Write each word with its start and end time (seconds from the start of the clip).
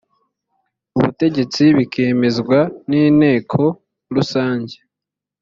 ubutegetsi 0.97 1.63
bikemezwa 1.77 2.59
n 2.89 2.91
inteko 3.03 3.61
rusange 4.15 4.75